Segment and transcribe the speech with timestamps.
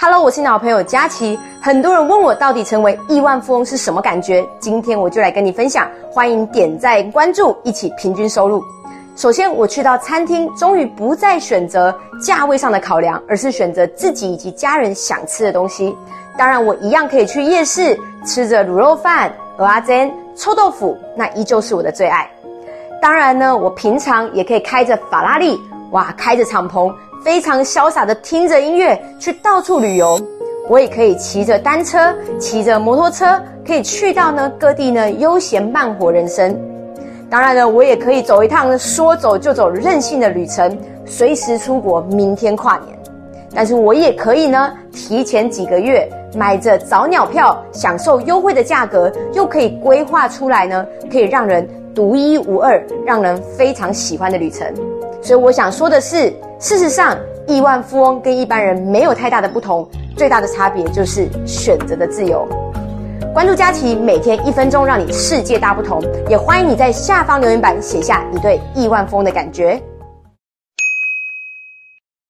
[0.00, 1.36] Hello，我是你的好朋友佳琪。
[1.60, 4.48] 很多人问我到底成为亿万富翁是什么感觉？
[4.60, 5.90] 今天我就来跟你分享。
[6.08, 8.62] 欢迎点赞关注，一起平均收入。
[9.16, 11.92] 首先，我去到餐厅，终于不再选择
[12.22, 15.92] 价位上的考量，而是选择自己以及家人想吃的东西。
[16.36, 22.30] 当然，我一样可以去夜市吃着卤肉饭、蚵仔煎、臭豆腐，那依旧是我的最爱。
[23.02, 25.60] 当然呢，我平常也可以开着法拉利，
[25.90, 26.94] 哇，开着敞篷。
[27.28, 30.18] 非常潇洒的听着音乐去到处旅游，
[30.66, 36.58] 我也可以骑着单车、骑着摩托车，可以去到呢各地呢悠闲慢活人生。
[37.28, 40.74] 当然呢，我也可以走一趟说走就走任性的旅程，
[41.04, 42.98] 随时出国，明天跨年。
[43.54, 54.66] 但是我也可以呢提前几个月买着早鸟票，享受优惠的价格，又可以规划出来呢，可以让人独一无二、让人非常喜欢的旅程。
[55.28, 56.32] 所以我想说的是。
[56.58, 57.14] 事实上，
[57.46, 59.86] 亿万富翁跟一般人没有太大的不同，
[60.16, 62.48] 最大的差别就是选择的自由。
[63.34, 66.02] 关注佳琪，每天一分钟，让你世界大不同。
[66.30, 69.78] 也欢迎你在下方留言板写下你对亿万富翁的感觉。